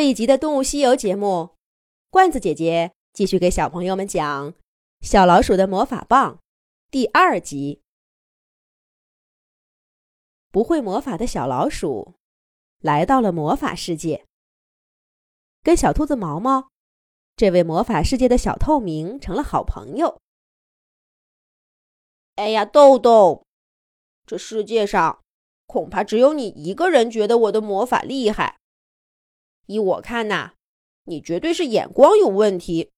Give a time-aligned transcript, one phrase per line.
[0.00, 1.50] 这一集的《动物西游》节目，
[2.08, 4.52] 罐子姐姐继续给小朋友们讲
[5.02, 6.36] 《小老鼠的魔法棒》
[6.90, 7.82] 第二集。
[10.50, 12.14] 不会魔法的小老鼠
[12.78, 14.24] 来到了魔法世界，
[15.62, 16.70] 跟小兔子毛毛
[17.36, 20.18] 这位魔法世界的小透明成了好朋友。
[22.36, 23.44] 哎呀，豆豆，
[24.24, 25.22] 这世界上
[25.66, 28.59] 恐怕只有你一个人觉得我的魔法厉害。
[29.70, 30.54] 依我看呐，
[31.04, 32.90] 你绝对是眼光有问题。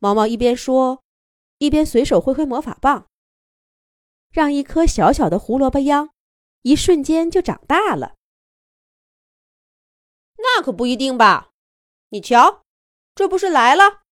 [0.00, 1.04] 毛毛一边说，
[1.58, 3.06] 一边随手挥挥魔法棒，
[4.32, 6.10] 让一颗小小的胡萝卜秧
[6.62, 8.16] 一瞬间就长大了。
[10.38, 11.50] 那可不一定吧？
[12.08, 12.64] 你瞧，
[13.14, 14.02] 这不是来了？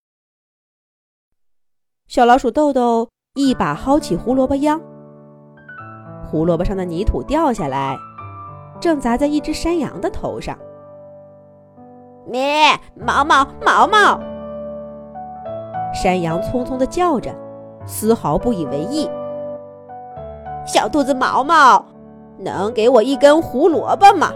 [2.06, 4.80] 小老鼠豆豆一把薅起胡萝卜秧，
[6.24, 7.98] 胡萝卜上的泥土掉下来。
[8.80, 10.56] 正砸在一只山羊的头上。
[12.26, 14.20] 咩，毛毛，毛毛！
[15.94, 17.34] 山羊匆匆的叫着，
[17.86, 19.08] 丝毫不以为意。
[20.66, 21.84] 小兔子毛毛，
[22.38, 24.32] 能给我一根胡萝卜吗？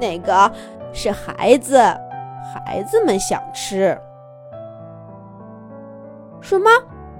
[0.00, 0.50] 那个
[0.92, 1.76] 是孩子，
[2.54, 3.96] 孩子们想吃。
[6.40, 6.70] 什么？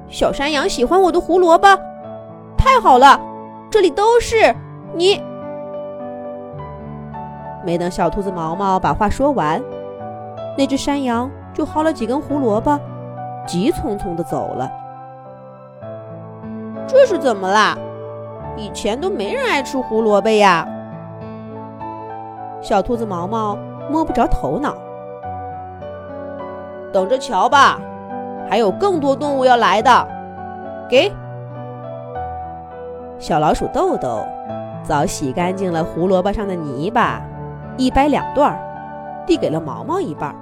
[0.09, 1.67] 小山羊喜欢我的胡萝卜？
[2.57, 3.21] 太好了，
[3.71, 4.55] 这里都是
[4.95, 5.23] 你。
[7.65, 9.63] 没等小兔子毛毛把话说完，
[10.57, 12.79] 那只山羊就薅了几根胡萝卜，
[13.47, 14.71] 急匆匆的走了。
[16.87, 17.77] 这是怎么啦？
[18.57, 20.69] 以前都没人爱吃胡萝卜呀！
[22.61, 23.59] 小兔子毛毛
[23.91, 24.75] 摸不着头脑。
[26.93, 27.81] 等着瞧吧，
[28.49, 30.09] 还有更多动物要来的。
[30.89, 31.11] 给
[33.19, 34.25] 小老鼠豆豆
[34.83, 37.21] 早洗干净了胡萝卜上的泥巴。
[37.77, 40.37] 一掰两段儿，递给了毛毛一半儿。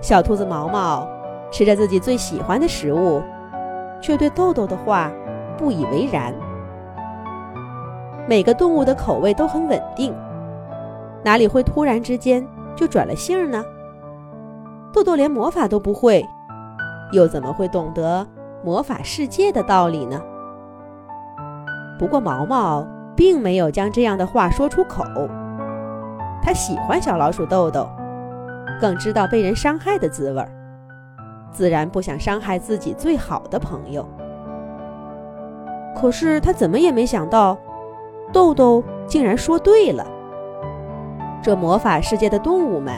[0.00, 1.06] 小兔子毛毛
[1.50, 3.22] 吃着自己最喜欢的食物，
[4.00, 5.10] 却对豆豆的话
[5.56, 6.32] 不以为然。
[8.28, 10.14] 每个动物的口味都很稳定，
[11.24, 13.64] 哪里会突然之间就转了性呢？
[14.92, 16.24] 豆豆连魔法都不会，
[17.12, 18.26] 又怎么会懂得
[18.64, 20.20] 魔法世界的道理呢？
[21.98, 25.02] 不过毛毛并没有将这样的话说出口。
[26.46, 27.88] 他喜欢小老鼠豆豆，
[28.80, 30.48] 更知道被人伤害的滋味儿，
[31.50, 34.06] 自然不想伤害自己最好的朋友。
[35.96, 37.58] 可是他怎么也没想到，
[38.32, 40.06] 豆豆竟然说对了。
[41.42, 42.94] 这魔法世界的动物们，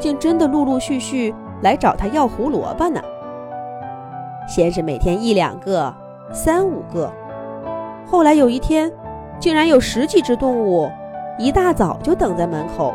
[0.00, 2.98] 竟真的陆陆续续来找他要胡萝卜呢。
[4.48, 5.94] 先是每天一两个、
[6.32, 7.12] 三五个，
[8.06, 8.90] 后来有一天，
[9.38, 10.90] 竟然有十几只动物。
[11.36, 12.94] 一大早就等在门口，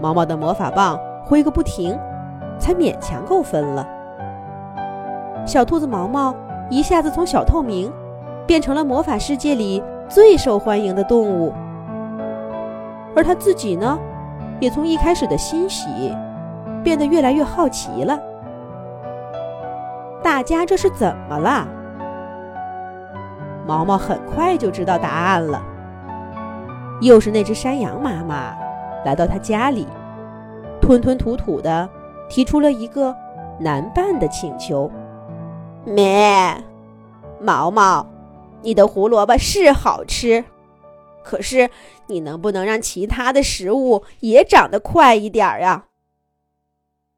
[0.00, 1.96] 毛毛的魔法棒挥个不停，
[2.58, 3.86] 才勉强够分了。
[5.46, 6.34] 小兔子毛毛
[6.68, 7.92] 一下子从小透明
[8.46, 11.52] 变成了魔法世界里最受欢迎的动物，
[13.14, 13.98] 而他自己呢，
[14.58, 16.12] 也从一开始的欣喜
[16.82, 18.18] 变得越来越好奇了。
[20.22, 21.68] 大家这是怎么了？
[23.66, 25.62] 毛毛很快就知道答案了。
[27.00, 28.56] 又是那只山羊妈妈
[29.04, 29.86] 来到他家里，
[30.80, 31.88] 吞吞吐吐的
[32.28, 33.14] 提出了一个
[33.60, 34.90] 难办的请求。
[35.84, 36.56] 咩，
[37.40, 38.06] 毛毛，
[38.62, 40.44] 你的胡萝卜是好吃，
[41.22, 41.68] 可是
[42.06, 45.86] 你能不能让其他的食物也长得快一点呀？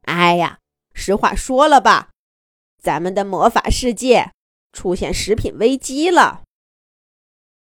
[0.03, 0.59] 哎呀，
[0.93, 2.09] 实话说了吧，
[2.81, 4.31] 咱们的魔法世界
[4.73, 6.41] 出现食品危机了。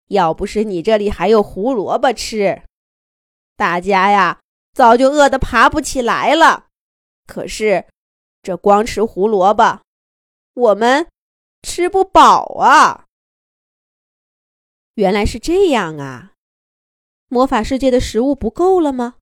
[0.09, 2.62] 要不是你这里还有胡萝卜吃，
[3.56, 4.40] 大家呀
[4.74, 6.68] 早就饿得爬不起来了。
[7.25, 7.88] 可是，
[8.42, 9.81] 这光吃胡萝卜，
[10.53, 11.08] 我们
[11.62, 13.06] 吃不饱啊！
[14.96, 16.34] 原来是这样啊！
[17.28, 19.18] 魔法世界的食物不够了吗？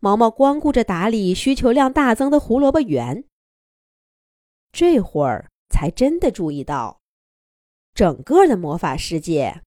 [0.00, 3.24] 毛毛光顾着打理需求量大增的胡萝卜园，
[4.72, 7.00] 这会儿才真的注意到。
[7.94, 9.62] 整个的魔法世界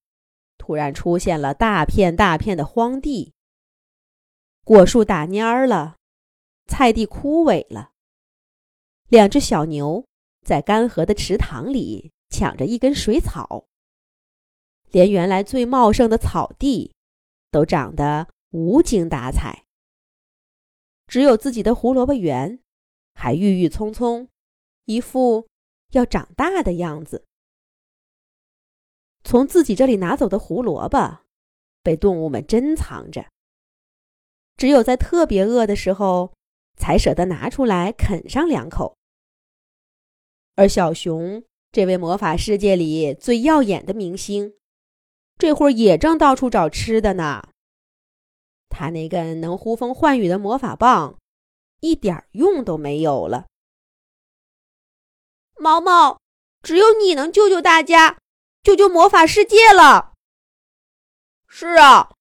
[0.58, 3.34] 突然出现了大片大片的荒地，
[4.66, 5.96] 果树打蔫儿了，
[6.66, 7.92] 菜地枯萎了。
[9.08, 10.06] 两只小牛
[10.46, 13.66] 在干涸的池塘里抢着一根水草，
[14.92, 16.94] 连原来最茂盛的草地
[17.50, 19.64] 都长得无精打采，
[21.08, 22.60] 只有自己的胡萝卜园
[23.14, 24.28] 还郁郁葱葱，
[24.84, 25.48] 一副
[25.92, 27.24] 要长大的样子。
[29.28, 31.20] 从自己这里拿走的胡萝卜，
[31.84, 33.26] 被动物们珍藏着，
[34.56, 36.34] 只有在特别饿的时候，
[36.78, 38.96] 才舍得拿出来啃上两口。
[40.56, 41.44] 而小熊
[41.74, 44.54] 这位魔法世界里最耀眼的明星，
[45.38, 47.50] 这会儿也正到处找吃的呢。
[48.70, 51.20] 他那根能呼风唤雨的魔法棒，
[51.82, 53.48] 一点用都没有了。
[55.60, 56.18] 毛毛，
[56.62, 58.20] 只有你能救救大家，
[58.68, 60.12] 救救魔法世界了。
[61.48, 62.12] 是啊，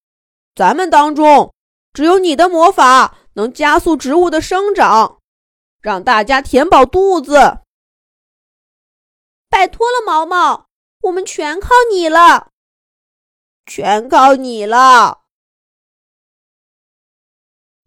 [0.55, 1.53] 咱们当中
[1.93, 5.21] 只有你的魔法能加速植物的生长，
[5.81, 7.63] 让大家填饱肚子。
[9.49, 10.69] 拜托了，毛毛，
[11.01, 12.53] 我们全靠你了，
[13.65, 15.25] 全靠你了。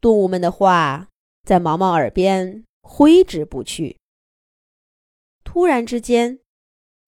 [0.02, 1.08] 动物们的话
[1.46, 3.98] 在毛毛耳边挥之不去。
[5.46, 6.42] 突然之间，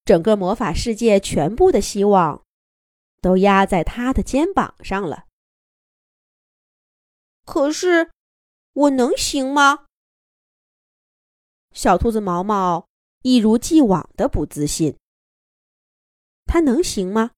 [0.04, 2.44] 整个魔法世界全部的希望
[3.20, 5.26] 都压在他的肩膀上了。
[7.44, 8.10] 可是，
[8.72, 9.86] 我能行吗？
[11.72, 12.88] 小兔子毛毛
[13.22, 14.98] 一如既往的不自信。
[16.44, 17.30] 他能行吗？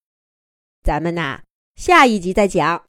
[0.82, 1.44] 咱们呐，
[1.76, 2.82] 下一集再讲。